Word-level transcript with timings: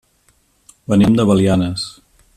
Venim 0.93 1.19
de 1.21 1.27
Belianes. 1.33 1.89